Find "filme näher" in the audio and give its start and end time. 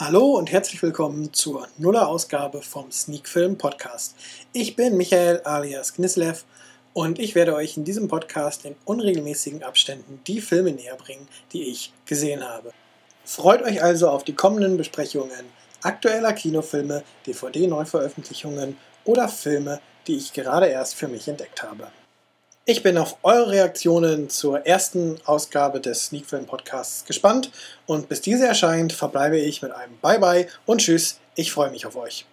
10.40-10.96